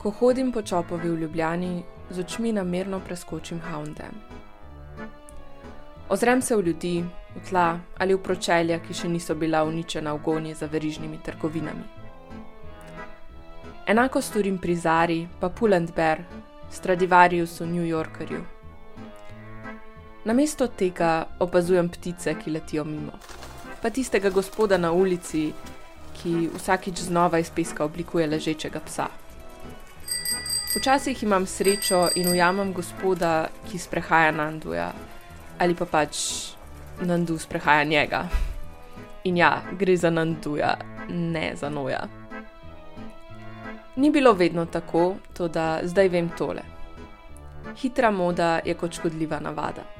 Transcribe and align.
Ko 0.00 0.10
hodim 0.10 0.52
po 0.52 0.62
čopovi 0.62 1.10
v 1.10 1.20
Ljubljani, 1.20 1.82
z 2.10 2.20
očmi 2.20 2.52
namerno 2.52 3.00
preskočim 3.00 3.60
Hounde. 3.60 4.04
Ozrem 6.08 6.42
se 6.42 6.56
v 6.56 6.62
ljudi, 6.66 7.04
v 7.36 7.48
tla 7.48 7.80
ali 7.98 8.14
v 8.14 8.22
pročelja, 8.22 8.78
ki 8.78 8.94
še 8.94 9.08
niso 9.08 9.34
bila 9.34 9.60
uničena 9.64 10.14
v 10.14 10.22
gonji 10.24 10.54
za 10.54 10.66
verižnimi 10.66 11.18
trgovinami. 11.22 11.84
Enako 13.86 14.22
storim 14.22 14.58
pri 14.58 14.76
Zari, 14.76 15.28
pa 15.40 15.48
Pull&Bear, 15.48 16.24
Stradivariusu, 16.70 17.66
New 17.66 17.84
Yorkerju. 17.84 18.59
Namesto 20.30 20.68
tega 20.68 21.26
opazujem 21.42 21.88
ptice, 21.88 22.36
ki 22.38 22.52
letijo 22.54 22.84
mimo, 22.84 23.16
pa 23.82 23.90
tistega 23.90 24.30
gospoda 24.30 24.76
na 24.78 24.92
ulici, 24.92 25.48
ki 26.20 26.50
vsakič 26.54 27.02
znova 27.08 27.40
iz 27.42 27.50
peska 27.50 27.82
oblikuje 27.84 28.28
ležečega 28.30 28.80
psa. 28.86 29.08
Včasih 30.76 31.22
imam 31.26 31.46
srečo 31.46 32.04
in 32.14 32.30
ujamem 32.30 32.70
gospoda, 32.72 33.48
ki 33.66 33.78
sprehaja 33.78 34.30
Nanduja, 34.30 34.92
ali 35.58 35.74
pa 35.74 35.90
pač 35.90 36.16
Nandu 37.02 37.38
sprehaja 37.38 37.84
njega. 37.84 38.24
In 39.24 39.36
ja, 39.36 39.62
gre 39.72 39.96
za 39.96 40.14
Nanduja, 40.14 40.76
ne 41.08 41.56
za 41.56 41.68
Noja. 41.68 42.06
Ni 43.96 44.10
bilo 44.10 44.32
vedno 44.32 44.66
tako, 44.66 45.16
to 45.34 45.48
da 45.48 45.80
zdaj 45.82 46.08
vem 46.08 46.30
tole. 46.38 46.62
Hitra 47.76 48.10
moda 48.10 48.60
je 48.64 48.74
kot 48.74 48.94
škodljiva 48.94 49.40
navada. 49.40 49.99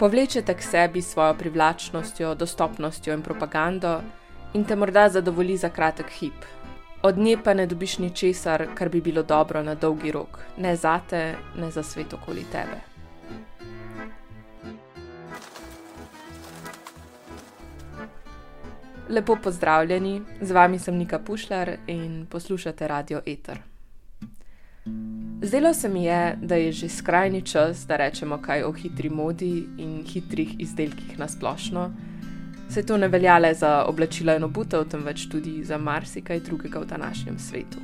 Povlečete 0.00 0.54
k 0.56 0.62
sebi 0.62 1.02
svojo 1.02 1.34
privlačnostjo, 1.34 2.34
dostopnostjo 2.34 3.14
in 3.14 3.22
propagando 3.22 4.00
in 4.54 4.64
te 4.64 4.76
morda 4.76 5.08
zadovolji 5.08 5.56
za 5.56 5.68
kratek 5.68 6.06
hip. 6.10 6.44
Od 7.02 7.18
nje 7.18 7.36
pa 7.44 7.54
ne 7.54 7.66
dobiš 7.66 7.98
ničesar, 7.98 8.66
kar 8.74 8.88
bi 8.88 9.00
bilo 9.00 9.22
dobro 9.22 9.62
na 9.62 9.74
dolgi 9.74 10.12
rok, 10.12 10.38
ne 10.56 10.76
za 10.76 11.00
te, 11.10 11.34
ne 11.56 11.70
za 11.70 11.82
svet 11.82 12.12
okoli 12.12 12.44
tebe. 12.52 12.80
Lepo 19.08 19.36
pozdravljeni, 19.36 20.22
z 20.40 20.52
vami 20.52 20.78
sem 20.78 20.96
Nika 20.96 21.18
Pušljar 21.18 21.76
in 21.86 22.26
poslušate 22.30 22.88
Radio 22.88 23.20
Eter. 23.26 23.69
Zdelo 25.42 25.74
se 25.74 25.88
mi 25.88 26.04
je, 26.04 26.38
da 26.42 26.54
je 26.54 26.72
že 26.72 26.88
skrajni 26.88 27.42
čas, 27.42 27.86
da 27.86 27.96
rečemo 27.96 28.38
kaj 28.38 28.62
o 28.62 28.72
hitri 28.72 29.08
modi 29.08 29.66
in 29.78 30.04
hitrih 30.04 30.60
izdelkih 30.60 31.18
na 31.18 31.28
splošno. 31.28 31.90
Se 32.70 32.86
to 32.86 32.96
ne 32.96 33.08
velja 33.08 33.38
le 33.38 33.54
za 33.54 33.84
oblačila 33.88 34.36
in 34.36 34.44
obutev, 34.44 34.84
temveč 34.84 35.28
tudi 35.28 35.64
za 35.64 35.78
marsikaj 35.78 36.40
drugega 36.40 36.78
v 36.78 36.86
današnjem 36.86 37.38
svetu. 37.38 37.78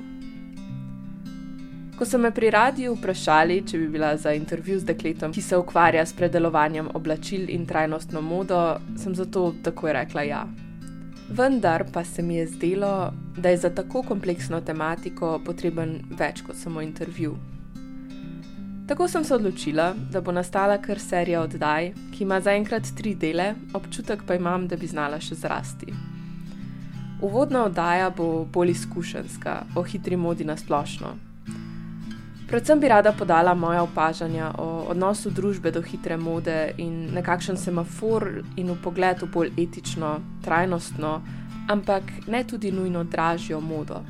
Ko 1.99 2.05
so 2.05 2.19
me 2.19 2.31
pri 2.31 2.51
radiju 2.51 2.93
vprašali, 2.95 3.63
če 3.71 3.79
bi 3.79 3.89
bila 3.89 4.17
za 4.17 4.33
intervju 4.33 4.79
z 4.79 4.85
dekletom, 4.85 5.33
ki 5.33 5.43
se 5.43 5.57
ukvarja 5.57 6.07
s 6.07 6.13
predelovanjem 6.13 6.89
oblačil 6.95 7.49
in 7.49 7.67
trajnostno 7.67 8.21
modo, 8.21 8.77
sem 9.03 9.15
zato 9.15 9.55
takoj 9.65 9.93
rekla 9.93 10.23
ja. 10.23 10.47
Vendar 11.29 11.85
pa 11.93 12.05
se 12.05 12.23
mi 12.23 12.35
je 12.35 12.47
zdelo, 12.47 13.13
da 13.37 13.49
je 13.49 13.57
za 13.57 13.71
tako 13.75 14.03
kompleksno 14.03 14.61
tematiko 14.61 15.41
potreben 15.45 15.99
več 16.19 16.43
kot 16.47 16.57
samo 16.57 16.81
intervju. 16.81 17.35
Tako 18.87 19.09
sem 19.09 19.25
se 19.25 19.35
odločila, 19.35 19.95
da 20.13 20.21
bo 20.21 20.33
nastala 20.33 20.79
kar 20.79 21.01
serija 21.03 21.41
oddaj, 21.43 21.91
ki 22.15 22.23
ima 22.23 22.39
zaenkrat 22.41 22.93
tri 22.97 23.15
dele, 23.15 23.55
občutek 23.75 24.23
pa 24.27 24.39
imam, 24.39 24.69
da 24.69 24.77
bi 24.77 24.87
znala 24.87 25.19
še 25.21 25.35
zrasti. 25.35 25.91
Uvodna 27.23 27.65
oddaja 27.67 28.11
bo 28.11 28.45
bolj 28.45 28.77
izkušenska, 28.77 29.63
o 29.75 29.83
hitri 29.83 30.17
modi 30.17 30.45
na 30.45 30.57
splošno. 30.57 31.26
Predvsem 32.47 32.81
bi 32.81 32.89
rada 32.89 33.13
podala 33.13 33.55
moja 33.55 33.83
opažanja 33.83 34.53
o 34.59 34.87
odnosu 34.89 35.31
družbe 35.31 35.71
do 35.71 35.83
hitre 35.83 36.17
mode 36.17 36.75
in 36.79 37.09
nekakšen 37.15 37.57
semafor 37.57 38.45
in 38.57 38.71
v 38.71 38.77
bolj 39.33 39.51
etično, 39.59 40.21
trajnostno, 40.45 41.23
ampak 41.69 42.03
ne 42.27 42.45
tudi 42.45 42.71
nujno 42.71 43.05
dražjo 43.05 43.61
modo. 43.61 44.03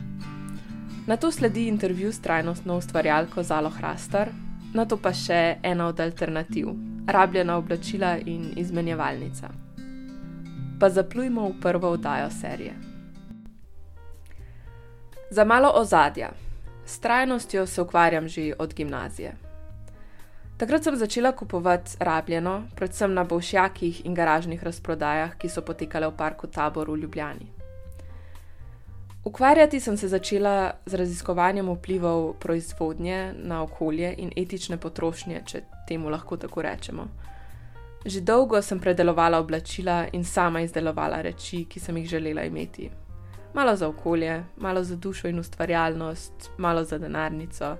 Na 1.06 1.16
to 1.16 1.32
sledi 1.32 1.68
intervju 1.68 2.12
s 2.12 2.20
trajnostno 2.20 2.76
ustvarjalko 2.76 3.42
Zalo 3.42 3.70
Hrastar, 3.70 4.28
na 4.74 4.84
to 4.84 4.96
pa 4.96 5.12
še 5.12 5.56
ena 5.62 5.86
od 5.86 6.00
alternativ: 6.00 6.68
rabljena 7.06 7.56
oblačila 7.56 8.18
in 8.18 8.52
izmenjevalnica. 8.56 9.48
Pa 10.80 10.90
zaplujmo 10.90 11.48
v 11.48 11.60
prvo 11.60 11.90
oddajo 11.90 12.30
serije. 12.30 12.74
Za 15.30 15.44
malo 15.44 15.72
ozadja. 15.74 16.45
S 16.86 16.98
trajnostjo 16.98 17.66
se 17.66 17.82
ukvarjam 17.82 18.28
že 18.28 18.52
od 18.58 18.74
gimnazije. 18.74 19.34
Takrat 20.56 20.84
sem 20.84 20.96
začela 20.96 21.32
kupovati 21.32 21.96
rabljeno, 22.00 22.62
predvsem 22.76 23.14
na 23.14 23.24
bošjakih 23.24 24.06
in 24.06 24.14
garažnih 24.14 24.64
razprodajah, 24.64 25.34
ki 25.36 25.48
so 25.48 25.60
potekale 25.60 26.08
v 26.08 26.16
parku 26.16 26.46
Tabor 26.46 26.90
v 26.90 26.96
Ljubljani. 26.96 27.46
Ukvarjati 29.24 29.80
sem 29.80 29.96
se 29.96 30.08
začela 30.08 30.72
z 30.86 30.94
raziskovanjem 30.94 31.68
vplivov 31.68 32.34
proizvodnje 32.38 33.34
na 33.36 33.62
okolje 33.62 34.14
in 34.18 34.30
etične 34.36 34.76
potrošnje, 34.76 35.42
če 35.46 35.62
temu 35.88 36.08
lahko 36.08 36.36
tako 36.36 36.62
rečemo. 36.62 37.08
Že 38.06 38.20
dolgo 38.20 38.62
sem 38.62 38.80
predelovala 38.80 39.40
oblačila 39.40 40.06
in 40.12 40.24
sama 40.24 40.60
izdelovala 40.60 41.20
reči, 41.22 41.64
ki 41.64 41.80
sem 41.80 41.96
jih 41.96 42.08
želela 42.08 42.44
imeti. 42.46 42.90
Malo 43.56 43.76
za 43.76 43.88
okolje, 43.88 44.44
malo 44.56 44.84
za 44.84 44.96
dušo 44.96 45.28
in 45.28 45.38
ustvarjalnost, 45.40 46.50
malo 46.58 46.84
za 46.84 46.98
denarnico. 46.98 47.76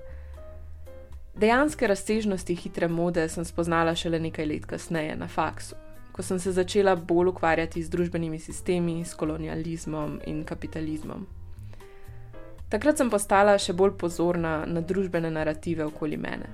Dejanske 1.35 1.87
razsežnosti 1.87 2.55
hitre 2.55 2.89
mode 2.89 3.29
sem 3.29 3.45
spoznala 3.45 3.95
šele 3.95 4.21
nekaj 4.21 4.47
let 4.47 4.67
kasneje 4.67 5.17
na 5.17 5.29
faksu 5.29 5.77
ko 6.17 6.23
sem 6.23 6.39
se 6.41 6.53
začela 6.53 6.97
bolj 6.97 7.29
ukvarjati 7.29 7.83
z 7.83 7.93
družbenimi 7.93 8.39
sistemi, 8.41 9.05
s 9.05 9.15
kolonializmom 9.15 10.21
in 10.27 10.45
kapitalizmom. 10.49 11.27
Takrat 12.73 12.97
sem 12.97 13.11
postala 13.13 13.59
še 13.61 13.75
bolj 13.77 13.93
pozorna 14.01 14.63
na 14.67 14.81
družbene 14.81 15.29
narative 15.31 15.85
okoli 15.85 16.17
mene. 16.17 16.49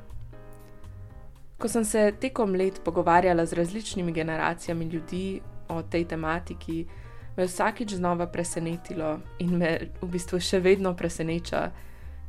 Ko 1.63 1.71
sem 1.71 1.87
se 1.87 2.09
tekom 2.19 2.57
let 2.59 2.83
pogovarjala 2.83 3.47
z 3.47 3.55
različnimi 3.61 4.13
generacijami 4.13 4.89
ljudi 4.91 5.41
o 5.71 5.79
tej 5.83 6.09
tematiki, 6.11 6.83
me 7.37 7.47
vsakič 7.47 7.95
znova 7.95 8.27
presenetilo 8.27 9.19
in 9.39 9.57
me 9.59 9.79
v 10.03 10.09
bistvu 10.09 10.41
še 10.41 10.61
vedno 10.61 10.95
preseneča, 10.97 11.71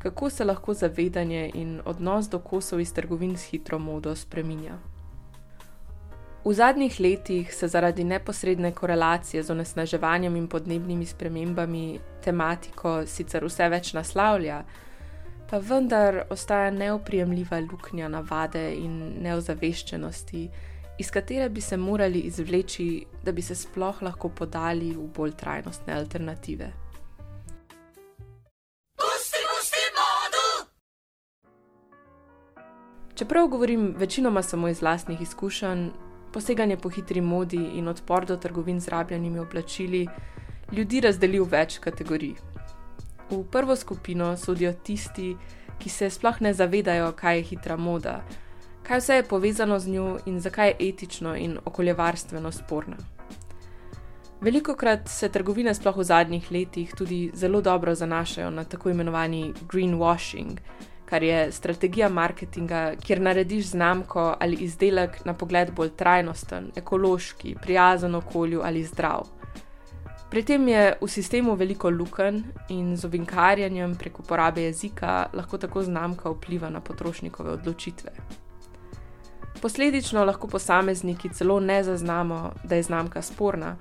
kako 0.04 0.30
se 0.30 0.46
lahko 0.46 0.74
zavedanje 0.74 1.52
in 1.54 1.82
odnos 1.86 2.30
do 2.30 2.40
kosov 2.40 2.80
iz 2.80 2.94
trgovin 2.94 3.38
s 3.38 3.52
hitro 3.52 3.80
modo 3.80 4.16
spreminja. 4.16 4.78
V 6.46 6.54
zadnjih 6.54 7.00
letih 7.00 7.54
se 7.54 7.68
zaradi 7.68 8.04
neposredne 8.04 8.72
korelacije 8.72 9.44
z 9.44 9.52
onesnaževanjem 9.52 10.36
in 10.36 10.48
podnebnimi 10.48 11.06
spremembami 11.06 12.00
tematiko 12.24 13.06
sicer 13.08 13.46
vse 13.48 13.70
več 13.72 13.94
naslavlja, 13.96 14.58
pa 15.50 15.58
vendar 15.58 16.26
ostaja 16.30 16.72
neoprijemljiva 16.72 17.62
luknja 17.64 18.10
navade 18.12 18.74
in 18.76 19.24
neozaveščenosti, 19.24 20.50
iz 21.04 21.12
katere 21.12 21.50
bi 21.50 21.62
se 21.62 21.78
morali 21.78 22.20
izvleči, 22.20 23.06
da 23.26 23.32
bi 23.32 23.42
se 23.42 23.56
sploh 23.56 24.02
lahko 24.02 24.30
podali 24.30 24.94
v 24.96 25.08
bolj 25.16 25.32
trajnostne 25.36 25.94
alternative. 25.94 26.70
Čeprav 33.16 33.48
govorim 33.48 33.94
večinoma 33.98 34.44
samo 34.44 34.68
iz 34.68 34.82
lastnih 34.82 35.22
izkušenj, 35.22 35.90
poseganje 36.34 36.78
po 36.78 36.90
hitri 36.90 37.22
modi 37.22 37.60
in 37.76 37.88
odpor 37.88 38.26
do 38.26 38.38
trgovin 38.38 38.80
z 38.80 38.88
rabljenimi 38.88 39.40
oblačili 39.40 40.08
ljudi 40.72 41.02
razdeli 41.02 41.40
v 41.40 41.50
več 41.52 41.78
kategorij. 41.80 42.34
V 43.30 43.44
prvo 43.52 43.76
skupino 43.76 44.38
sodijo 44.38 44.74
tisti, 44.74 45.36
ki 45.80 45.90
se 45.90 46.10
sploh 46.10 46.42
ne 46.42 46.54
zavedajo, 46.54 47.12
kaj 47.12 47.38
je 47.38 47.44
hitra 47.44 47.78
moda, 47.78 48.22
kaj 48.84 49.00
vse 49.00 49.16
je 49.16 49.24
povezano 49.24 49.80
z 49.80 49.90
njo 49.90 50.18
in 50.26 50.40
zakaj 50.40 50.68
je 50.68 50.90
etično 50.90 51.36
in 51.36 51.58
okoljevarstveno 51.66 52.52
sporna. 52.52 52.98
Veliko 54.42 54.76
krat 54.76 55.08
se 55.08 55.30
trgovine, 55.30 55.74
sploh 55.74 55.98
v 55.98 56.04
zadnjih 56.04 56.52
letih, 56.52 56.94
tudi 56.98 57.32
zelo 57.34 57.62
dobro 57.62 57.96
zanašajo 57.96 58.50
na 58.50 58.64
tako 58.64 58.90
imenovani 58.90 59.54
greenwashing, 59.72 60.58
kar 61.06 61.24
je 61.24 61.52
strategija 61.52 62.10
marketinga, 62.10 62.96
kjer 63.04 63.22
narediš 63.22 63.66
znamko 63.66 64.36
ali 64.40 64.56
izdelek 64.56 65.26
na 65.26 65.34
pogled 65.34 65.72
bolj 65.72 65.90
trajnosten, 65.96 66.72
ekološki, 66.76 67.56
prijazen 67.62 68.16
okolju 68.16 68.62
ali 68.64 68.84
zdrav. 68.84 69.24
Pri 70.30 70.44
tem 70.44 70.68
je 70.68 70.96
v 71.02 71.08
sistemu 71.08 71.56
veliko 71.56 71.90
luken 71.90 72.44
in 72.70 72.96
z 72.98 73.06
ovinkarjanjem 73.06 73.96
prek 73.96 74.20
uporabe 74.20 74.62
jezika 74.62 75.30
lahko 75.34 75.58
tako 75.58 75.84
znamka 75.84 76.30
vpliva 76.30 76.70
na 76.70 76.82
potrošnikove 76.82 77.52
odločitve. 77.52 78.12
Posledično 79.64 80.26
lahko 80.26 80.48
posamezniki 80.48 81.30
celo 81.34 81.60
ne 81.60 81.84
zaznamo, 81.84 82.52
da 82.64 82.76
je 82.76 82.84
znamka 82.84 83.22
sporna, 83.22 83.78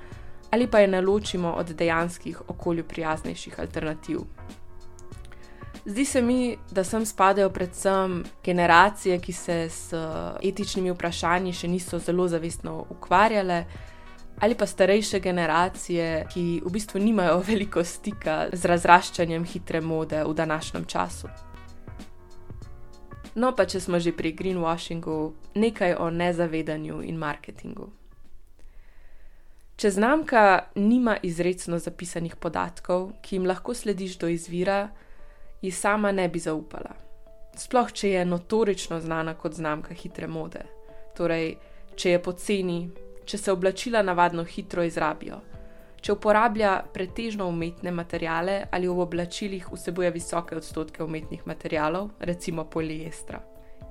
ali 0.50 0.66
pa 0.70 0.78
je 0.78 0.88
ne 0.88 1.00
ločimo 1.00 1.50
od 1.52 1.66
dejanskih 1.66 2.42
okolju 2.48 2.84
prijaznejših 2.84 3.60
alternativ. 3.60 4.18
Zdi 5.84 6.04
se 6.04 6.22
mi, 6.22 6.56
da 6.70 6.84
sem 6.84 7.06
spadajo 7.06 7.50
predvsem 7.50 8.24
generacije, 8.44 9.18
ki 9.18 9.32
se 9.32 9.68
s 9.68 9.94
etičnimi 10.44 10.94
vprašanji 10.94 11.52
še 11.52 11.68
niso 11.68 11.98
zelo 11.98 12.28
zavestno 12.28 12.84
ukvarjale, 12.90 13.64
ali 14.38 14.54
pa 14.54 14.66
starejše 14.66 15.20
generacije, 15.20 16.26
ki 16.30 16.62
v 16.64 16.70
bistvu 16.70 17.00
nimajo 17.00 17.42
veliko 17.50 17.82
stika 17.84 18.46
z 18.52 18.70
razraščanjem 18.70 19.44
hitre 19.44 19.80
mode 19.80 20.22
v 20.24 20.34
današnjem 20.34 20.84
času. 20.84 21.28
No, 23.34 23.54
pa 23.56 23.64
če 23.64 23.80
smo 23.80 24.00
že 24.00 24.12
pri 24.12 24.34
greenwashingu, 24.36 25.32
nekaj 25.56 25.96
o 25.96 26.10
nezavedanju 26.10 27.00
in 27.08 27.16
marketingu. 27.16 27.88
Če 29.76 29.90
znamka 29.90 30.68
nima 30.76 31.16
izredno 31.24 31.78
zapisanih 31.80 32.36
podatkov, 32.36 33.08
ki 33.22 33.38
jim 33.38 33.46
lahko 33.48 33.74
slediš 33.74 34.18
do 34.20 34.28
izvira, 34.28 34.90
ji 35.62 35.70
sama 35.70 36.12
ne 36.12 36.28
bi 36.28 36.38
zaupala. 36.38 36.92
Sploh, 37.56 37.88
če 37.92 38.10
je 38.12 38.24
notorično 38.24 39.00
znana 39.00 39.34
kot 39.34 39.56
znamka 39.56 39.94
hitre 39.96 40.28
mode, 40.28 40.62
torej, 41.16 41.56
če 41.96 42.14
je 42.14 42.20
poceni, 42.22 42.78
če 43.24 43.38
se 43.38 43.52
oblačila 43.52 44.02
navadno 44.04 44.44
hitro 44.44 44.84
izrabijo, 44.84 45.40
če 46.02 46.12
uporablja 46.12 46.72
pretežno 46.92 47.46
umetne 47.48 47.92
materijale 47.94 48.64
ali 48.70 48.88
v 48.88 49.00
oblačilih 49.04 49.68
vsebuje 49.72 50.10
visoke 50.10 50.56
odstotke 50.58 51.02
umetnih 51.04 51.46
materijalov, 51.46 52.10
recimo 52.20 52.64
poliestra. 52.64 53.38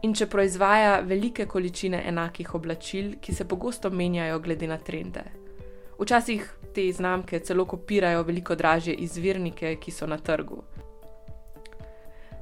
In 0.03 0.15
če 0.17 0.25
proizvaja 0.27 0.99
velike 1.05 1.45
količine 1.45 2.01
enakih 2.09 2.55
oblačil, 2.57 3.13
ki 3.21 3.33
se 3.33 3.47
pogosto 3.47 3.89
menjajo 3.89 4.39
glede 4.39 4.67
na 4.67 4.77
trende. 4.77 5.23
Včasih 5.99 6.47
te 6.73 6.87
znamke 6.91 7.39
celo 7.39 7.65
kopirajo 7.65 8.23
veliko 8.23 8.55
dražje 8.55 8.95
izvirnike, 9.05 9.75
ki 9.75 9.91
so 9.91 10.07
na 10.07 10.17
trgu. 10.17 10.63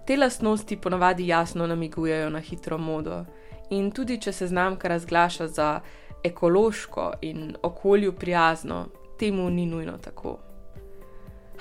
Te 0.08 0.18
lastnosti 0.18 0.78
ponavadi 0.78 1.28
jasno 1.28 1.68
namigujejo 1.68 2.30
na 2.30 2.40
hitro 2.40 2.78
modo, 2.78 3.26
in 3.70 3.92
tudi 3.92 4.18
če 4.18 4.32
se 4.34 4.48
znamka 4.48 4.88
razglaša 4.88 5.48
za 5.48 5.82
ekološko 6.24 7.12
in 7.22 7.56
okolju 7.62 8.16
prijazno, 8.16 8.88
temu 9.20 9.50
ni 9.50 9.66
nujno 9.66 9.98
tako. 9.98 10.38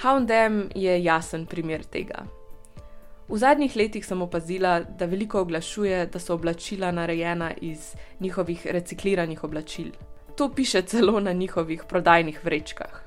Houndem 0.03 0.69
je 0.75 1.03
jasen 1.05 1.47
primer 1.47 1.85
tega. 1.85 2.23
V 3.29 3.37
zadnjih 3.37 3.77
letih 3.77 4.07
sem 4.07 4.23
opazila, 4.23 4.81
da 4.81 5.05
veliko 5.05 5.41
oglašuje, 5.41 6.07
da 6.07 6.19
so 6.19 6.35
oblačila 6.35 6.91
narejena 6.91 7.51
iz 7.61 7.95
njihovih 8.21 8.67
recikliranih 8.67 9.45
oblačil. 9.45 9.91
To 10.37 10.49
piše 10.55 10.83
celo 10.83 11.21
na 11.21 11.33
njihovih 11.33 11.83
prodajnih 11.89 12.45
vrečkah. 12.45 13.03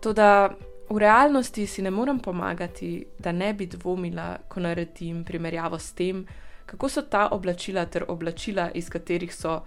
Toda 0.00 0.50
v 0.90 0.98
realnosti 0.98 1.66
si 1.66 1.82
ne 1.82 1.90
morem 1.90 2.18
pomagati, 2.18 3.06
da 3.18 3.32
ne 3.32 3.54
bi 3.54 3.66
dvomila, 3.66 4.38
ko 4.48 4.60
naredim 4.60 5.24
primerjavo 5.24 5.78
s 5.78 5.92
tem, 5.92 6.26
kako 6.66 6.88
so 6.88 7.02
ta 7.02 7.28
oblačila 7.30 7.86
ter 7.86 8.04
oblačila, 8.08 8.70
iz 8.74 8.90
katerih 8.90 9.34
so 9.34 9.60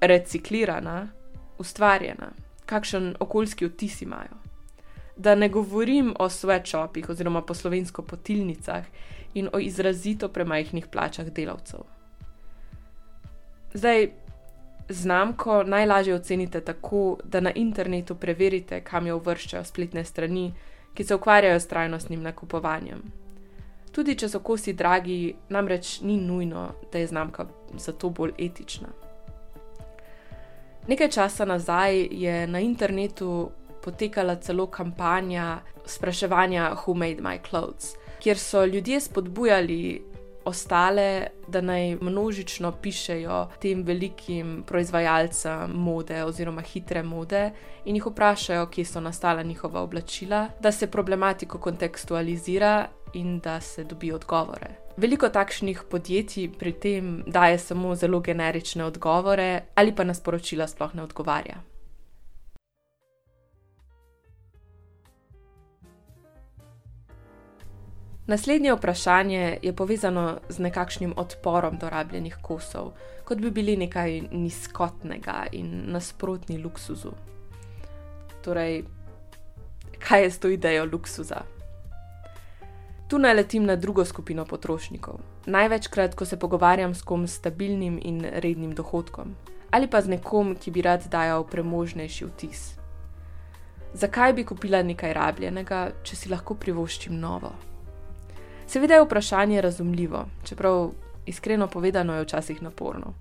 reciklirana, 0.00 1.08
ustvarjena, 1.58 2.30
kakšen 2.70 3.14
okoljski 3.20 3.66
vtis 3.66 4.02
imajo. 4.02 4.38
Da 5.16 5.34
ne 5.34 5.48
govorim 5.48 6.14
o 6.18 6.28
svetšopih 6.28 7.10
oziroma 7.10 7.42
po 7.42 7.54
slovensko 7.54 8.02
potilnicah 8.02 8.86
in 9.34 9.48
o 9.52 9.58
izrazito 9.58 10.28
premajhnih 10.28 10.86
plačah 10.86 11.26
delavcev. 11.26 11.80
Zdaj, 13.74 14.08
znamko 14.88 15.62
najlažje 15.62 16.14
ocenite 16.14 16.60
tako, 16.60 17.18
da 17.24 17.40
na 17.40 17.52
internetu 17.54 18.14
preverite, 18.14 18.80
kam 18.84 19.06
jo 19.06 19.16
uvrščajo 19.16 19.64
spletne 19.64 20.04
strani, 20.04 20.52
ki 20.94 21.04
se 21.04 21.14
ukvarjajo 21.14 21.60
s 21.60 21.66
trajnostnim 21.66 22.22
nakupovanjem. 22.22 23.02
Tudi 23.92 24.14
če 24.14 24.28
so 24.28 24.40
kosi 24.40 24.72
dragi, 24.72 25.34
namreč 25.48 26.00
ni 26.00 26.16
nujno, 26.16 26.68
da 26.92 26.98
je 26.98 27.06
znamka 27.06 27.46
zato 27.78 28.10
bolj 28.10 28.34
etična. 28.38 28.88
Nekaj 30.90 31.08
časa 31.08 31.44
nazaj 31.44 32.08
je 32.10 32.46
na 32.46 32.58
internetu 32.60 33.50
potekala 33.82 34.34
celo 34.36 34.66
kampanja 34.66 35.60
spraševanja 35.86 36.74
Who 36.74 36.94
Made 36.94 37.22
My 37.22 37.38
Clothes, 37.50 37.94
kjer 38.18 38.38
so 38.38 38.64
ljudje 38.64 39.00
spodbujali 39.00 40.02
ostale, 40.44 41.26
da 41.48 41.60
naj 41.60 41.94
množično 42.00 42.72
pišejo 42.82 43.46
tem 43.62 43.84
velikim 43.86 44.64
proizvajalcem 44.66 45.70
mode 45.70 46.24
oziroma 46.24 46.60
hitre 46.60 47.02
mode 47.02 47.50
in 47.84 47.94
jih 47.94 48.06
vprašajo, 48.06 48.66
kje 48.66 48.84
so 48.84 49.00
nastala 49.00 49.42
njihova 49.42 49.80
oblačila, 49.80 50.48
da 50.60 50.72
se 50.72 50.90
problematiko 50.90 51.58
kontekstualizira 51.58 52.88
in 53.14 53.38
da 53.38 53.60
se 53.60 53.84
dobi 53.84 54.12
odgovore. 54.12 54.89
Veliko 55.00 55.28
takšnih 55.32 55.78
podjetij 55.88 56.50
pri 56.58 56.72
tem 56.72 57.22
daje 57.26 57.58
samo 57.58 57.94
zelo 57.96 58.18
generične 58.20 58.84
odgovore 58.84 59.62
ali 59.74 59.94
pa 59.96 60.04
na 60.04 60.14
sporočila 60.14 60.66
sploh 60.68 60.94
ne 60.94 61.02
odgovarja. 61.02 61.56
Naslednje 68.26 68.74
vprašanje 68.74 69.58
je 69.62 69.72
povezano 69.76 70.38
z 70.48 70.58
nekakšnim 70.58 71.14
odporom 71.16 71.78
do 71.78 71.88
rabljenih 71.88 72.36
kosov, 72.42 72.92
kot 73.24 73.38
bi 73.38 73.50
bili 73.50 73.76
nekaj 73.76 74.20
nizkotnega 74.30 75.46
in 75.52 75.84
nasprotni 75.96 76.58
luksuzu. 76.58 77.12
Torej, 78.44 78.84
kaj 79.98 80.22
je 80.22 80.30
s 80.30 80.38
to 80.38 80.48
idejo 80.48 80.84
luksuza? 80.84 81.40
Tu 83.10 83.18
naletim 83.18 83.64
na 83.66 83.74
drugo 83.76 84.04
skupino 84.04 84.44
potrošnikov. 84.44 85.16
Največkrat, 85.46 86.14
ko 86.14 86.24
se 86.24 86.36
pogovarjam 86.38 86.94
s 86.94 87.02
kom 87.02 87.26
s 87.26 87.40
stabilnim 87.40 87.98
in 88.02 88.20
rednim 88.22 88.70
dohodkom, 88.74 89.34
ali 89.70 89.90
pa 89.90 89.98
z 90.00 90.14
nekom, 90.14 90.54
ki 90.54 90.70
bi 90.70 90.84
rad 90.86 91.08
dajal 91.10 91.42
premožnejši 91.42 92.28
vtis. 92.28 92.60
Zakaj 93.98 94.32
bi 94.32 94.44
kupila 94.46 94.82
nekaj 94.86 95.12
rabljenega, 95.12 95.80
če 96.06 96.16
si 96.16 96.30
lahko 96.30 96.54
privoščim 96.54 97.18
novo? 97.18 97.50
Seveda 98.70 98.94
je 98.94 99.02
vprašanje 99.02 99.60
razumljivo, 99.60 100.24
čeprav 100.46 100.92
iskreno 101.26 101.66
povedano 101.66 102.14
je 102.14 102.22
včasih 102.28 102.62
naporno. 102.62 103.14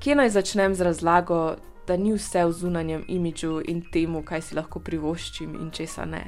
Kje 0.00 0.14
naj 0.14 0.36
začnem 0.36 0.74
z 0.74 0.84
razlago, 0.84 1.56
da 1.88 1.96
ni 1.96 2.12
vse 2.12 2.44
v 2.44 2.52
zunanjem 2.52 3.08
imidžu 3.08 3.62
in 3.64 3.80
temu, 3.80 4.20
kaj 4.22 4.42
si 4.42 4.54
lahko 4.54 4.84
privoščim 4.84 5.56
in 5.56 5.70
česa 5.72 6.04
ne? 6.04 6.24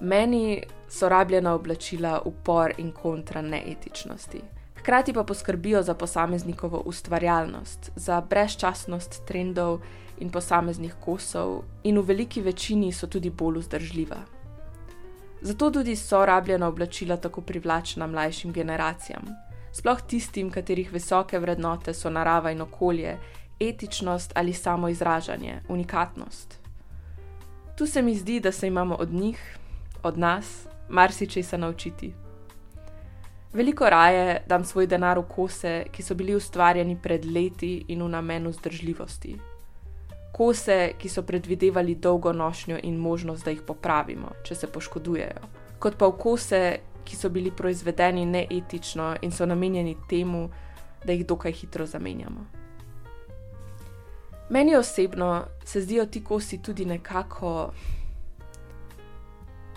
Meni 0.00 0.62
so 0.88 1.08
rabljena 1.08 1.54
oblačila 1.54 2.22
upor 2.24 2.72
in 2.78 2.92
kontra 2.92 3.42
neetičnosti. 3.42 4.42
Hkrati 4.78 5.12
pa 5.12 5.24
poskrbijo 5.24 5.82
za 5.82 5.94
posameznikovo 5.94 6.82
ustvarjalnost, 6.86 7.90
za 7.96 8.20
brezčasnost 8.20 9.26
trendov 9.26 9.80
in 10.18 10.30
posameznih 10.30 10.94
kosov, 11.04 11.62
in 11.82 11.98
v 11.98 12.02
veliki 12.02 12.40
večini 12.40 12.92
so 12.92 13.06
tudi 13.06 13.30
bolj 13.30 13.58
vzdržljiva. 13.58 14.16
Zato 15.40 15.70
tudi 15.70 15.96
so 15.96 16.26
rabljena 16.26 16.68
oblačila 16.68 17.16
tako 17.16 17.40
privlačna 17.40 18.06
mlajšim 18.06 18.52
generacijam, 18.52 19.28
sploh 19.72 20.00
tistim, 20.06 20.50
katerih 20.50 20.92
visoke 20.92 21.38
vrednote 21.38 21.94
so 21.94 22.10
narava 22.10 22.50
in 22.50 22.60
okolje, 22.60 23.18
etičnost 23.60 24.32
ali 24.34 24.52
samo 24.52 24.88
izražanje, 24.88 25.60
unikatnost. 25.68 26.60
Tu 27.78 27.86
se 27.86 28.02
mi 28.02 28.14
zdi, 28.14 28.40
da 28.40 28.52
se 28.52 28.66
imamo 28.66 28.94
od 28.94 29.12
njih, 29.12 29.58
od 30.02 30.18
nas, 30.18 30.67
marsikaj 30.88 31.42
se 31.42 31.58
naučiti. 31.58 32.14
Veliko 33.52 33.90
raje 33.90 34.42
dam 34.46 34.64
svoj 34.64 34.86
denar 34.86 35.18
v 35.18 35.24
kose, 35.28 35.84
ki 35.92 36.02
so 36.02 36.14
bili 36.14 36.34
ustvarjeni 36.36 36.98
pred 37.02 37.24
leti 37.24 37.84
in 37.88 38.02
v 38.02 38.08
namenu 38.08 38.52
zdržljivosti. 38.52 39.36
Kose, 40.32 40.92
ki 40.98 41.08
so 41.08 41.22
predvidevali 41.22 41.94
dolgo 41.94 42.32
nošnjo 42.32 42.78
in 42.82 42.96
možnost, 42.96 43.44
da 43.44 43.50
jih 43.50 43.62
popravimo, 43.66 44.28
če 44.44 44.54
se 44.54 44.66
poškodujejo, 44.66 45.48
kot 45.78 45.96
pa 45.96 46.06
v 46.06 46.18
kose, 46.20 46.62
ki 47.04 47.16
so 47.16 47.30
bili 47.32 47.50
proizvedeni 47.50 48.26
neetično 48.26 49.16
in 49.22 49.32
so 49.32 49.46
namenjeni 49.46 49.96
temu, 50.08 50.50
da 51.04 51.12
jih 51.12 51.26
dokaj 51.26 51.52
hitro 51.52 51.86
zamenjamo. 51.86 52.44
Meni 54.50 54.76
osebno 54.76 55.44
se 55.64 55.80
zdijo 55.80 56.06
ti 56.06 56.24
kosi 56.24 56.62
tudi 56.62 56.84
nekako 56.84 57.72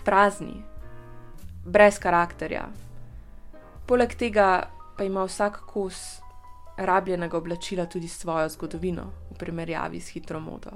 prazni, 0.04 0.62
brez 1.64 1.98
karakterja. 1.98 2.66
Poleg 3.86 4.14
tega 4.18 4.68
pa 4.96 5.04
ima 5.04 5.24
vsak 5.24 5.60
kos 5.66 6.20
rabljenega 6.76 7.36
oblačila 7.36 7.86
tudi 7.86 8.08
svojo 8.08 8.48
zgodovino 8.48 9.10
v 9.30 9.38
primerjavi 9.38 10.00
s 10.00 10.08
hitro 10.08 10.40
modo. 10.40 10.70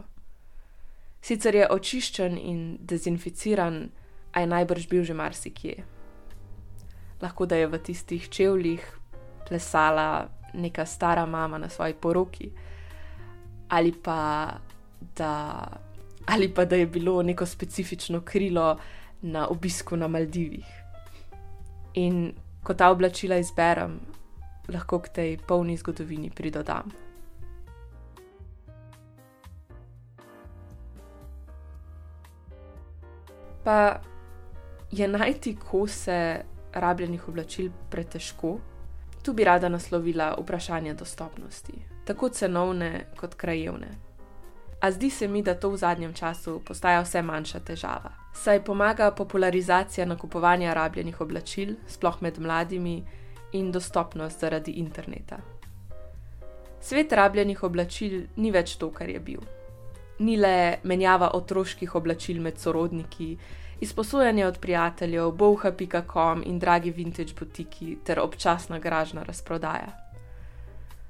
Sicer 1.21 1.55
je 1.55 1.69
očiščen 1.71 2.39
in 2.39 2.77
dezinficiran, 2.81 3.89
a 4.33 4.41
je 4.41 4.47
najbrž 4.47 4.89
bil 4.89 5.05
že 5.05 5.15
marsikje. 5.15 5.85
Lahko 7.23 7.47
da 7.47 7.57
je 7.57 7.67
v 7.67 7.79
tistih 7.79 8.29
čevljih 8.29 8.85
plesala 9.49 10.29
neka 10.55 10.87
stara 10.87 11.27
mama 11.27 11.59
na 11.59 11.69
svoji 11.69 11.95
poroki, 11.95 12.51
ali 13.69 13.93
pa 13.93 14.53
da, 15.17 15.67
ali 16.27 16.49
pa 16.55 16.65
da 16.65 16.77
je 16.77 16.87
bilo 16.87 17.23
neko 17.23 17.47
specifično 17.47 18.21
krilo 18.21 18.77
na 19.23 19.49
obisku 19.49 19.97
na 19.97 20.09
Maldivih. 20.09 20.67
In 21.95 22.33
ko 22.63 22.75
ta 22.75 22.91
oblačila 22.91 23.37
izberem, 23.37 24.01
lahko 24.69 24.99
k 24.99 25.09
tej 25.09 25.37
polni 25.39 25.77
zgodovini 25.77 26.31
pridodam. 26.31 26.91
Pa 33.65 34.01
je 34.91 35.09
najti 35.09 35.57
kose 35.57 36.45
rabljenih 36.75 37.29
oblačil 37.29 37.71
pretežko? 37.91 38.59
Tu 39.23 39.33
bi 39.33 39.45
rada 39.45 39.69
naslovila 39.69 40.37
vprašanje 40.39 40.95
dostopnosti, 40.95 41.75
tako 42.05 42.29
cenovne 42.29 43.07
kot 43.17 43.35
krajevne. 43.35 44.06
A 44.81 44.91
zdi 44.91 45.11
se 45.11 45.29
mi, 45.29 45.43
da 45.43 45.55
to 45.55 45.71
v 45.71 45.77
zadnjem 45.77 46.13
času 46.15 46.61
postaja 46.65 47.01
vse 47.01 47.23
manjša 47.23 47.61
težava. 47.61 48.13
Saj 48.35 48.65
pomaga 48.65 49.11
popularizacija 49.11 50.07
nakupovanja 50.07 50.75
rabljenih 50.75 51.21
oblačil, 51.21 51.75
sploh 51.89 52.23
med 52.23 52.39
mladimi, 52.39 53.05
in 53.53 53.73
dostopnost 53.73 54.41
zaradi 54.41 54.71
interneta. 54.71 55.39
Svet 56.81 57.13
rabljenih 57.13 57.63
oblačil 57.63 58.27
ni 58.37 58.51
več 58.51 58.77
to, 58.77 58.91
kar 58.91 59.09
je 59.11 59.21
bil. 59.21 59.41
Ni 60.19 60.37
le 60.37 60.79
menjava 60.85 61.33
otroških 61.35 61.95
oblačil 61.95 62.41
med 62.43 62.59
sorodniki, 62.59 63.37
izposojanje 63.81 64.47
od 64.47 64.59
prijateljev, 64.61 65.31
boha.com 65.33 66.43
in 66.47 66.59
dragi 66.59 66.91
vintage 66.91 67.35
butiki 67.39 67.99
ter 68.05 68.21
občasna 68.21 68.79
garažna 68.79 69.23
razprodaja. 69.23 70.06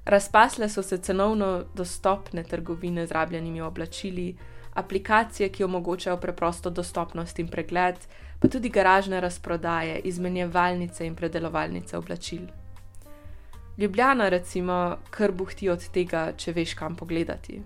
Razpasle 0.07 0.69
so 0.69 0.83
se 0.83 0.99
cenovno 0.99 1.65
dostopne 1.75 2.43
trgovine 2.43 3.07
z 3.07 3.13
rabljenimi 3.13 3.61
oblačili, 3.61 4.37
aplikacije, 4.75 5.49
ki 5.49 5.65
omogočajo 5.65 6.17
preprosto 6.17 6.71
dostopnost 6.71 7.39
in 7.39 7.49
pregled, 7.49 7.97
pa 8.41 8.49
tudi 8.49 8.69
garažne 8.69 9.21
razprodaje, 9.21 9.99
izmenjevalnice 9.99 11.07
in 11.07 11.15
predelovalnice 11.15 11.99
oblačil. 11.99 12.47
Ljubljana, 13.79 14.29
recimo, 14.29 14.97
kar 15.11 15.33
buhti 15.33 15.69
od 15.69 15.89
tega, 15.93 16.33
če 16.37 16.53
veš 16.53 16.75
kam 16.75 16.97
pogledati. 16.97 17.63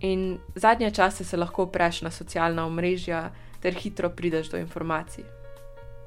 In 0.00 0.38
zadnje 0.54 0.90
čase 0.90 1.24
se 1.24 1.36
lahko 1.36 1.66
preš 1.66 2.02
na 2.02 2.10
socialna 2.10 2.66
omrežja 2.66 3.30
ter 3.60 3.74
hitro 3.74 4.10
prideš 4.10 4.50
do 4.50 4.58
informacij. 4.58 5.24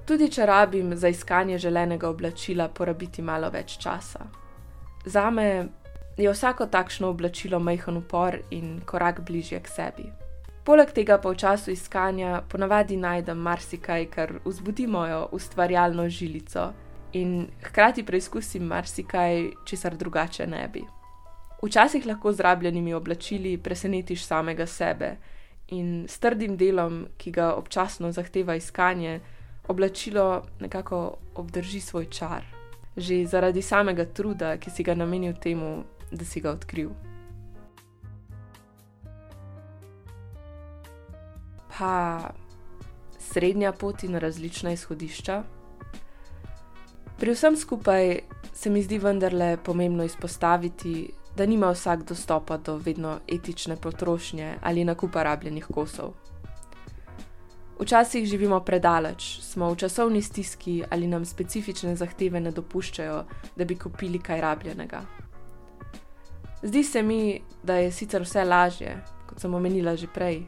Tudi 0.06 0.32
če 0.32 0.46
rabim 0.46 0.96
za 0.96 1.08
iskanje 1.08 1.58
želenega 1.58 2.10
oblačila 2.10 2.68
porabiti 2.70 3.22
malo 3.22 3.50
več 3.50 3.78
časa. 3.78 4.47
Za 5.06 5.30
me 5.30 5.68
je 6.18 6.32
vsako 6.32 6.66
takšno 6.66 7.10
oblačilo 7.10 7.60
majhen 7.60 7.98
upor 7.98 8.40
in 8.52 8.82
korak 8.86 9.22
bližje 9.22 9.60
k 9.60 9.68
sebi. 9.68 10.12
Poleg 10.64 10.92
tega 10.92 11.16
pa 11.18 11.30
v 11.30 11.36
času 11.36 11.72
iskanja 11.72 12.42
ponavadi 12.50 12.98
najdem 12.98 13.38
marsikaj, 13.38 14.06
kar 14.12 14.34
vzbudi 14.46 14.88
mojo 14.88 15.30
ustvarjalno 15.32 16.10
žilico 16.10 16.74
in 17.14 17.48
hkrati 17.64 18.04
preizkusim 18.04 18.64
marsikaj, 18.64 19.46
česar 19.66 19.96
drugače 19.96 20.48
ne 20.48 20.68
bi. 20.74 20.84
Včasih 21.64 22.06
lahko 22.06 22.34
z 22.34 22.40
rabljenimi 22.40 22.94
oblačili 22.94 23.58
presenetiš 23.58 24.26
samega 24.26 24.66
sebe 24.66 25.16
in 25.68 26.06
s 26.10 26.20
trdim 26.20 26.58
delom, 26.58 27.06
ki 27.18 27.32
ga 27.32 27.54
občasno 27.54 28.12
zahteva 28.12 28.56
iskanje, 28.56 29.20
oblačilo 29.68 30.44
nekako 30.60 31.18
obdrži 31.36 31.80
svoj 31.80 32.10
čar. 32.10 32.57
Že 32.98 33.26
zaradi 33.26 33.62
samega 33.62 34.06
truda, 34.06 34.58
ki 34.58 34.70
si 34.70 34.84
ga 34.84 34.96
namenil 34.96 35.34
temu, 35.34 35.84
da 36.12 36.26
si 36.26 36.42
ga 36.42 36.52
odkril. 36.52 36.90
pa 41.78 42.30
srednja 43.20 43.72
pot 43.72 44.04
in 44.04 44.16
različna 44.16 44.72
izhodišča. 44.72 45.44
Pri 47.18 47.34
vsem 47.34 47.58
skupaj 47.58 48.20
se 48.54 48.70
mi 48.70 48.82
zdi 48.82 48.98
vendarle 48.98 49.58
pomembno 49.64 50.04
izpostaviti, 50.04 51.12
da 51.38 51.46
nima 51.46 51.70
vsak 51.70 52.04
dostopa 52.04 52.58
do 52.58 52.78
vedno 52.78 53.20
etične 53.28 53.76
potrošnje 53.76 54.56
ali 54.62 54.86
nakupa 54.86 55.24
rabljenih 55.24 55.66
kosov. 55.74 56.14
Včasih 57.80 58.26
živimo 58.26 58.60
predaleč, 58.60 59.40
smo 59.42 59.70
v 59.70 59.76
časovni 59.78 60.22
stiski 60.22 60.84
ali 60.90 61.08
nam 61.08 61.26
specifične 61.26 61.96
zahteve 61.96 62.40
ne 62.40 62.52
dopuščajo, 62.52 63.24
da 63.56 63.66
bi 63.66 63.78
kupili 63.78 64.20
kaj 64.20 64.42
rabljenega. 64.42 65.02
Zdi 66.64 66.84
se 66.84 67.04
mi, 67.04 67.42
da 67.64 67.76
je 67.78 67.92
sicer 67.92 68.22
vse 68.26 68.44
lažje, 68.44 68.96
kot 69.30 69.40
sem 69.40 69.54
omenila 69.54 69.96
že 69.96 70.08
prej, 70.08 70.42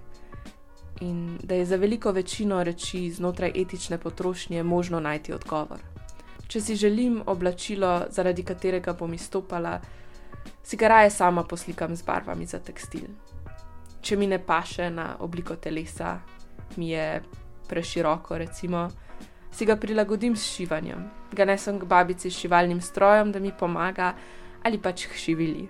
in 1.02 1.38
da 1.44 1.56
je 1.56 1.66
za 1.66 1.76
veliko 1.76 2.12
večino 2.12 2.64
reči 2.64 3.12
znotraj 3.12 3.52
etične 3.56 3.98
potrošnje 3.98 4.64
možno 4.64 5.00
najti 5.00 5.34
odgovor. 5.34 5.80
Če 6.48 6.62
si 6.62 6.76
želim 6.76 7.22
oblačilo, 7.26 8.08
zaradi 8.10 8.44
katerega 8.44 8.94
bom 8.94 9.14
izstopala, 9.14 9.80
si 10.64 10.78
ga 10.78 10.88
raje 10.88 11.10
sama 11.10 11.44
poslikam 11.44 11.96
z 11.96 12.04
barvami 12.04 12.46
za 12.46 12.60
tekstil. 12.60 13.06
Če 14.02 14.18
mi 14.18 14.28
ne 14.28 14.40
paše 14.46 14.90
na 14.90 15.16
obliko 15.20 15.56
telesa, 15.56 16.18
mi 16.78 16.90
je 16.90 17.22
preširoko, 17.70 18.38
recimo, 18.38 18.90
si 19.52 19.66
ga 19.66 19.76
prilagodim 19.76 20.36
s 20.36 20.46
šivanjem, 20.56 21.10
ga 21.32 21.46
nesem 21.46 21.80
k 21.80 21.86
babici 21.86 22.32
s 22.32 22.38
šivalnim 22.38 22.82
strojem, 22.82 23.32
da 23.32 23.40
mi 23.40 23.52
pomaga 23.60 24.14
ali 24.64 24.78
pač 24.78 25.08
k 25.08 25.18
šivili. 25.18 25.68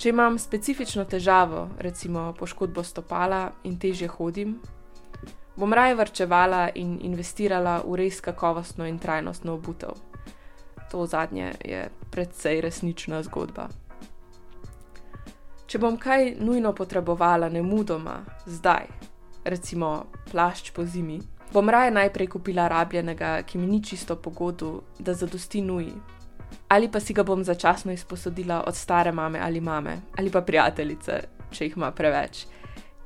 Če 0.00 0.08
imam 0.08 0.38
specifično 0.38 1.04
težavo, 1.04 1.68
recimo 1.78 2.32
poškodbo 2.38 2.82
stopala 2.82 3.50
in 3.68 3.76
težje 3.78 4.08
hodim, 4.08 4.54
bom 5.60 5.72
raje 5.76 5.94
vrčevala 5.94 6.70
in 6.74 6.96
investirala 7.04 7.82
v 7.84 7.98
res 8.00 8.20
kakovostno 8.24 8.86
in 8.88 8.98
trajnostno 8.98 9.58
obutev. 9.60 9.92
To 10.90 11.06
zadnje 11.06 11.52
je 11.64 11.84
predvsej 12.10 12.60
resnična 12.60 13.22
zgodba. 13.22 13.68
Če 15.70 15.78
bom 15.78 15.94
kaj 15.98 16.34
nujno 16.42 16.72
potrebovala, 16.74 17.48
ne 17.48 17.62
mudoma, 17.62 18.16
zdaj, 18.46 18.88
recimo 19.44 20.10
plašč 20.30 20.72
po 20.74 20.82
zimi, 20.84 21.20
bom 21.52 21.68
raje 21.70 21.92
najprej 21.94 22.26
kupila 22.26 22.66
rabljenega, 22.68 23.42
ki 23.46 23.58
mi 23.58 23.66
ni 23.70 23.78
čisto 23.82 24.16
pogodu, 24.16 24.80
da 24.98 25.14
zadosti 25.14 25.62
nuji 25.62 25.94
ali 26.70 26.88
pa 26.88 27.00
si 27.00 27.14
ga 27.14 27.22
bom 27.22 27.44
začasno 27.44 27.92
izposodila 27.92 28.64
od 28.66 28.76
stare 28.76 29.12
mame 29.12 29.40
ali 29.42 29.60
mame, 29.60 29.96
ali 30.18 30.30
pa 30.30 30.40
prijateljice, 30.40 31.20
če 31.50 31.64
jih 31.64 31.76
ima 31.76 31.90
preveč. 31.90 32.44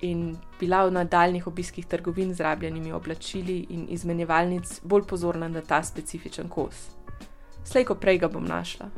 In 0.05 0.37
bila 0.61 0.83
v 0.85 0.93
nadaljnih 0.93 1.47
obiskih 1.47 1.87
trgovin 1.87 2.35
z 2.35 2.45
rabljenimi 2.45 2.93
oblačili 2.93 3.67
in 3.71 3.87
izmenjevalnic 3.89 4.81
bolj 4.83 5.07
pozorna 5.09 5.49
na 5.49 5.61
ta 5.61 5.83
specifičen 5.83 6.49
kos. 6.49 6.91
Slej, 7.65 7.85
ko 7.89 7.95
prej 7.95 8.19
ga 8.19 8.29
bom 8.29 8.45
našla. 8.45 8.91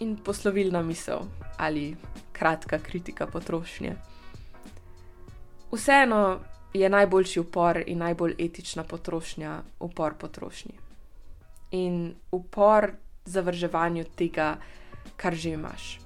In 0.00 0.16
poslovilna 0.16 0.82
misel 0.82 1.20
ali 1.58 1.96
kratka 2.32 2.78
kritika 2.78 3.26
potrošnje. 3.26 3.96
Vseeno 5.72 6.40
je 6.74 6.88
najboljši 6.88 7.40
upor 7.40 7.82
in 7.86 7.98
najbolj 7.98 8.34
etična 8.38 8.84
potrošnja 8.84 9.62
upor 9.80 10.14
potrošnji. 10.14 10.74
In 11.70 12.14
upor 12.30 12.92
zavrževanju 13.24 14.04
tega, 14.04 14.56
kar 15.16 15.34
že 15.34 15.50
imaš. 15.50 16.00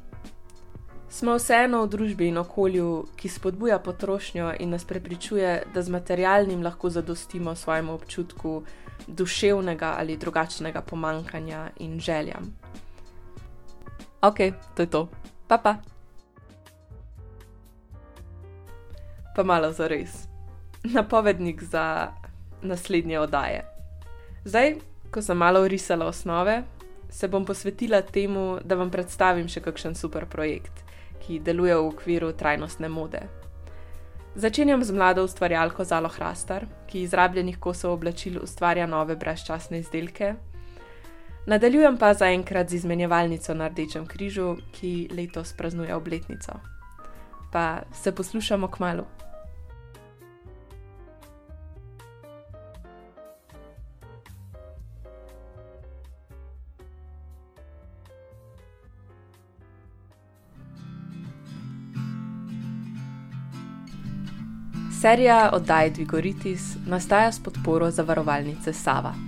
Smo 1.09 1.38
vseeno 1.38 1.83
v 1.83 1.88
družbi 1.88 2.26
in 2.28 2.37
okolju, 2.38 3.07
ki 3.16 3.28
spodbuja 3.28 3.78
potrošnjo 3.78 4.52
in 4.61 4.71
nas 4.71 4.85
prepričuje, 4.85 5.62
da 5.75 5.83
z 5.83 5.88
materialnim 5.88 6.62
lahko 6.62 6.90
zadostimo 6.90 7.54
svojemu 7.54 7.95
občutku 7.95 8.62
duševnega 9.07 9.95
ali 9.99 10.16
drugačnega 10.16 10.83
pomankanja 10.83 11.71
in 11.78 12.00
željam. 12.00 12.58
Ok, 14.23 14.39
to 14.75 14.83
je 14.83 14.91
to. 14.91 15.09
Pa 15.47 15.59
pa. 15.59 15.77
Pa 19.37 19.43
malo 19.43 19.73
za 19.73 19.87
res 19.87 20.29
napovednik 20.85 21.63
za 21.63 22.09
naslednje 22.63 23.19
oddaje. 23.19 23.65
Zdaj, 24.45 24.75
ko 25.11 25.23
sem 25.23 25.37
malo 25.37 25.69
risala 25.69 26.07
osnove, 26.07 26.63
se 27.11 27.29
bom 27.29 27.45
posvetila 27.45 28.03
temu, 28.03 28.59
da 28.65 28.75
vam 28.75 28.91
predstavim 28.91 29.49
še 29.49 29.61
kakšen 29.61 29.95
super 29.95 30.27
projekt, 30.27 30.85
ki 31.25 31.41
deluje 31.41 31.75
v 31.75 31.89
okviru 31.89 32.33
trajnostne 32.33 32.89
mode. 32.89 33.23
Začenjam 34.35 34.85
z 34.85 34.93
mlado 34.93 35.25
ustvarjalko 35.25 35.85
Zalo 35.85 36.09
Hrastar, 36.09 36.67
ki 36.87 37.03
iz 37.03 37.15
rabljenih 37.15 37.59
kosov 37.59 37.97
oblačil 37.97 38.39
ustvarja 38.43 38.87
nove 38.87 39.17
brezčasne 39.17 39.81
izdelke. 39.81 40.35
Nadaljujem 41.47 41.97
pa 41.99 42.14
zaenkrat 42.14 42.68
z 42.71 42.75
izmenjevalnico 42.75 43.54
na 43.54 43.68
Rdečem 43.68 44.07
križu, 44.07 44.57
ki 44.73 45.09
letos 45.16 45.52
praznuje 45.52 45.95
obletnico. 45.95 46.52
Pa 47.52 47.83
se 47.92 48.12
poslušamo 48.12 48.68
k 48.68 48.78
malu. 48.78 49.04
Serija 65.00 65.50
oddaj 65.52 65.90
Dvigoritis 65.90 66.76
nastaja 66.87 67.33
s 67.33 67.42
podporo 67.42 67.90
zavarovalnice 67.90 68.73
Sava. 68.73 69.27